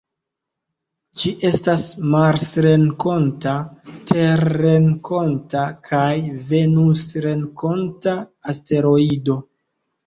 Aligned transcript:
Ĝi 1.23 1.33
estas 1.49 1.83
marsrenkonta, 2.13 3.55
terrenkonta 4.13 5.67
kaj 5.93 6.11
venusrenkonta 6.51 8.19
asteroido. 8.53 9.41